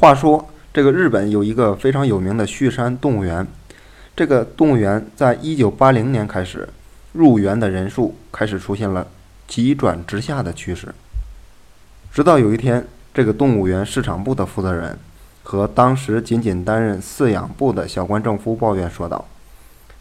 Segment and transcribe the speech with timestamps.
[0.00, 3.46] 话说，这个日本有一个非常有名的旭山动物园，
[4.16, 6.66] 这个动物园在一九八零年开始，
[7.12, 9.06] 入园的人数开始出现了
[9.46, 10.94] 急转直下的趋势。
[12.10, 14.98] 直到有一天，这个动物园市场部的负责人
[15.42, 19.22] 和当时仅仅担任饲养部的小关正夫抱怨说道：“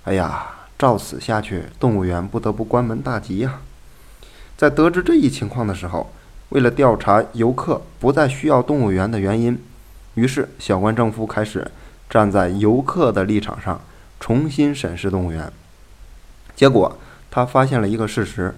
[0.08, 0.46] 哎呀，
[0.78, 3.60] 照此下去，动物园不得不关门大吉呀！”
[4.56, 6.10] 在得知这一情况的时候，
[6.52, 9.62] 为了调查游客不再需要动物园的原因，
[10.16, 11.70] 于是小关正夫开始
[12.10, 13.80] 站在游客的立场上
[14.20, 15.52] 重新审视动物园。
[16.56, 16.98] 结果
[17.32, 18.56] 他发现了一个事实。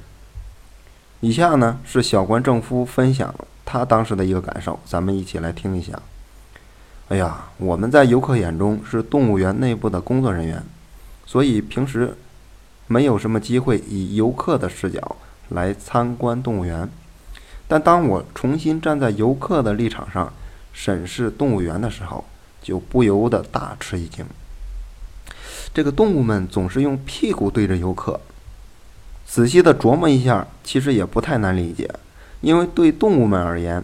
[1.23, 3.31] 以下呢是小关正夫分享
[3.63, 5.93] 他当时的一个感受，咱们一起来听一下。
[7.09, 10.63] 哎呀，我们在游客眼中是动物园内部的工作人员，
[11.27, 12.17] 所以平时
[12.87, 15.15] 没有什么机会以游客的视角
[15.49, 16.89] 来参观动物园。
[17.67, 20.33] 但当我重新站在游客的立场上
[20.73, 22.25] 审视动物园的时候，
[22.61, 24.25] 就不由得大吃一惊。
[25.73, 28.19] 这个动物们总是用屁股对着游客。
[29.25, 31.89] 仔细的琢磨一下，其实也不太难理解，
[32.41, 33.81] 因为对动物们而言，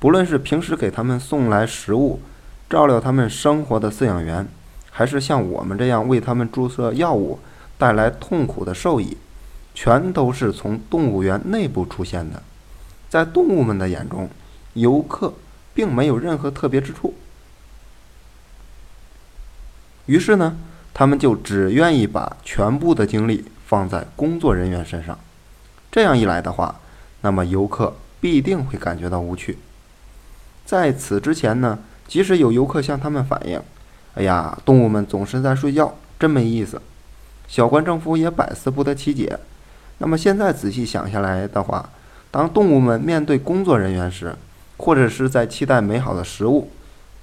[0.00, 2.20] 不论是平时给他们送来食物、
[2.68, 4.48] 照料他们生活的饲养员，
[4.90, 7.38] 还是像我们这样为他们注射药物
[7.76, 9.16] 带来痛苦的兽医，
[9.74, 12.42] 全都是从动物园内部出现的。
[13.08, 14.28] 在动物们的眼中，
[14.74, 15.32] 游客
[15.78, 17.14] 并没有任何特别之处。
[20.06, 20.56] 于是呢，
[20.92, 23.44] 他们就只愿意把全部的精力。
[23.68, 25.18] 放在工作人员身上，
[25.92, 26.80] 这样一来的话，
[27.20, 29.58] 那么游客必定会感觉到无趣。
[30.64, 33.60] 在此之前呢，即使有游客向他们反映
[34.16, 36.80] ：“哎呀，动物们总是在睡觉，真没意思。”
[37.46, 39.38] 小关政府也百思不得其解。
[39.98, 41.90] 那么现在仔细想下来的话，
[42.30, 44.34] 当动物们面对工作人员时，
[44.78, 46.70] 或者是在期待美好的食物，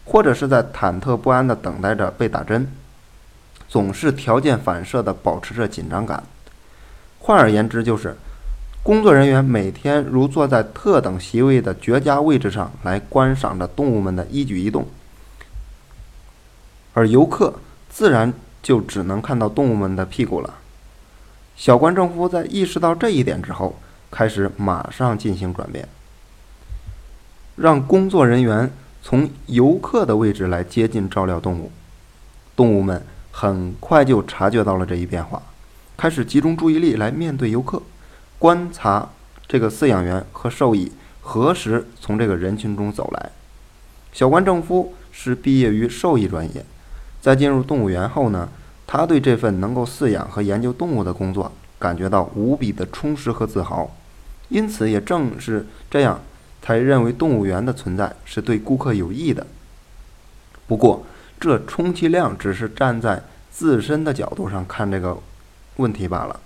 [0.05, 2.71] 或者是在忐忑不安地等待着被打针，
[3.67, 6.23] 总是条件反射地保持着紧张感。
[7.19, 8.15] 换而言之，就是
[8.83, 14.85] 工作人员每天如坐在特等席位的绝佳位置上来观赏着动物们的一举一动，
[16.93, 17.55] 而游客
[17.89, 18.31] 自然
[18.61, 20.53] 就只能看到动物们的屁股了。
[21.55, 23.79] 小关政夫在意识到这一点之后，
[24.11, 25.87] 开始马上进行转变，
[27.55, 28.71] 让工作人员
[29.01, 31.71] 从游客的位置来接近照料动物。
[32.55, 33.01] 动物们
[33.31, 35.41] 很快就察觉到了这一变化。
[35.97, 37.81] 开始集中注意力来面对游客，
[38.37, 39.09] 观察
[39.47, 43.31] 这个饲养员和兽医何时从这个人群中走来。
[44.11, 46.65] 小关正夫是毕业于兽医专业，
[47.21, 48.49] 在进入动物园后呢，
[48.85, 53.89] 他对这份能够饲养和研究动物的工作感觉到无比的充实和自豪，
[54.49, 56.21] 因此也正是这样，
[56.65, 59.45] 才认为动物园的存在是对顾客有益的。
[60.65, 61.05] 不过，
[61.39, 63.21] 这充其量只是站在
[63.51, 65.15] 自身的角度上看这个。
[65.77, 66.39] 问题罢了。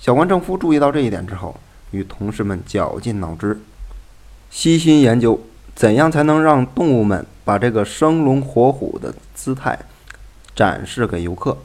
[0.00, 1.60] 小关正夫注意到这一点之后，
[1.92, 3.60] 与同事们绞尽脑汁，
[4.50, 5.40] 悉心研究
[5.76, 9.78] 怎样才能让动物们把这个生龙活虎的姿态
[10.56, 11.56] 展示给游客。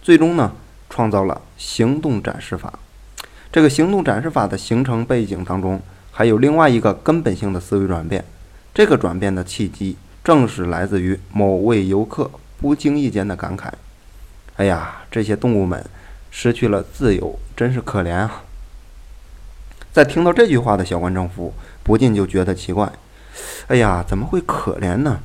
[0.00, 0.52] 最终呢，
[0.88, 2.78] 创造了行动展示法。
[3.50, 5.82] 这个行动展示法的形成背景当中，
[6.18, 8.24] 还有另外一个根本性的思维转变。
[8.72, 13.68] 这个转变的契机，正是来自于某位游客不经意间的感慨
[14.56, 15.84] ：“哎呀，这些动物们。”
[16.38, 18.42] 失去了自由，真是可怜啊！
[19.92, 22.90] 在听到这句话的小关政府不禁就觉得奇怪
[23.68, 25.20] ：“哎呀，怎么会可怜呢？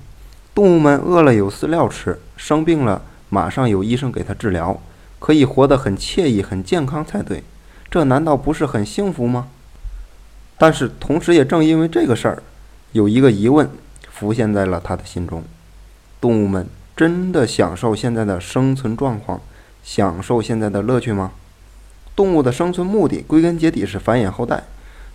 [0.54, 4.82] 动物们饿了有饲料吃，生病了马上有医生给他治疗，
[5.20, 7.44] 可以活得很惬意、很健康才对。
[7.90, 9.48] 这难道不是很幸福吗？”
[10.62, 12.44] 但是同时，也正因为这个事儿，
[12.92, 13.68] 有一个疑问
[14.12, 15.44] 浮现在了他的心中：
[16.22, 19.42] 动物们真的享受现在的生存状况？
[19.84, 21.32] 享受现在的乐趣吗？
[22.16, 24.66] 动物的生存目的归根结底是繁衍后代，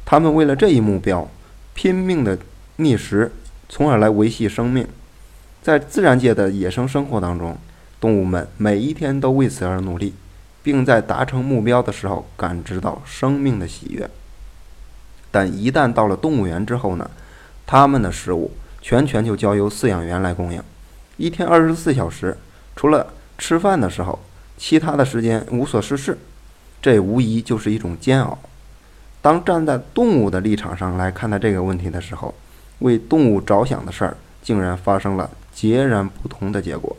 [0.05, 1.31] 它们为了这一目标
[1.75, 2.37] 拼命的
[2.75, 3.31] 觅食，
[3.69, 4.85] 从而来维系生命。
[5.63, 7.57] 在自然界的野生生活当中，
[8.01, 10.13] 动物们每一天都为此而努力，
[10.65, 14.11] 并在达成目标的时候感知到生命的喜悦。
[15.37, 17.11] 但一旦到了动物园之后呢，
[17.67, 18.51] 它们的食物
[18.81, 20.63] 全权就交由饲养员来供应，
[21.19, 22.35] 一天二十四小时，
[22.75, 24.19] 除了吃饭的时候。
[24.57, 26.17] 其他的时间无所事事，
[26.81, 28.39] 这无疑就是一种煎熬。
[29.21, 32.35] 当站在动物的立场上来看待这个问题的时候，
[32.79, 36.97] 为动物着想的事儿竟然发生了截然不同的结果。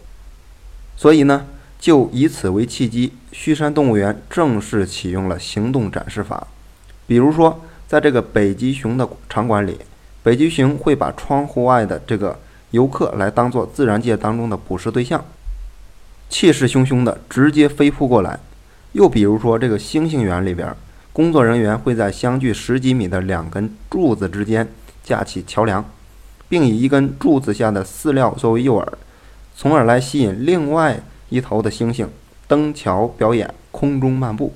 [0.96, 1.48] 所以呢，
[1.80, 6.46] 就以此为契机，旭山动物园正式启用了行动展示法。
[7.08, 9.80] 比如说，在这个北极熊的场馆里，
[10.22, 12.38] 北极熊会把窗户外的这个
[12.72, 15.24] 游客来当做自然界当中的捕食对象，
[16.30, 18.38] 气势汹汹的直接飞扑过来。
[18.92, 20.76] 又比如说，这个猩猩园里边，
[21.14, 24.68] 工作人员会在相距十几米的两根柱子之间
[25.04, 25.86] 架起桥梁，
[26.50, 28.86] 并以一根柱子下的饲料作为诱饵，
[29.56, 31.00] 从而来吸引另外
[31.30, 32.08] 一头的猩猩
[32.48, 34.54] 登桥表演空中漫步。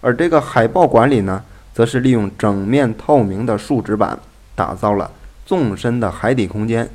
[0.00, 1.44] 而这个海豹馆里呢，
[1.80, 4.18] 则是利用整面透明的树脂板
[4.54, 5.10] 打造了
[5.46, 6.86] 纵深的海底空间，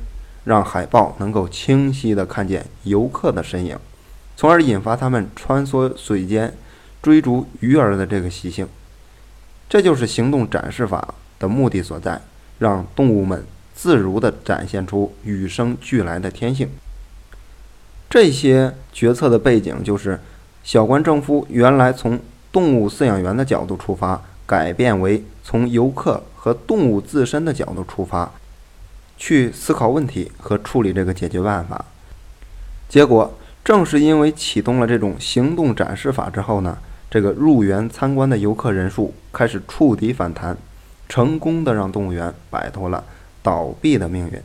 [0.44, 3.76] 让海豹能够清晰地看见游客的身影。
[4.36, 6.54] 从而引发它们穿梭水间、
[7.02, 8.68] 追逐鱼儿的这个习性，
[9.68, 12.20] 这就是行动展示法的目的所在，
[12.60, 13.44] 让动物们
[13.74, 16.70] 自如地展现出与生俱来的天性。
[18.08, 20.20] 这些决策的背景就是，
[20.62, 22.20] 小关政夫原来从
[22.52, 28.32] 动物饲养员的角度出发，改变为从游客和动物自身的角度出发，
[29.16, 31.84] 去思考问题和处理这个解决办法，
[32.88, 33.34] 结果。
[33.64, 36.78] 正是因为启动了这种行动展示法之后呢，
[37.10, 40.56] 这个入园参观的游客人数开始触底反弹，
[41.08, 43.02] 成功的让动物园摆脱了
[43.42, 44.40] 倒闭的命运。